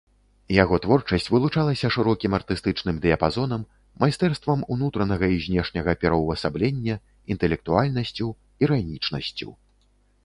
Яго 0.63 0.75
творчасць 0.83 1.27
вылучалася 1.33 1.91
шырокім 1.95 2.31
артыстычным 2.37 2.95
дыяпазонам, 3.03 3.67
майстэрствам 4.05 4.63
унутранага 4.77 5.25
і 5.35 5.37
знешняга 5.45 5.91
пераўвасаблення, 6.05 6.95
інтэлектуальнасцю, 7.37 8.27
іранічнасцю. 8.67 9.49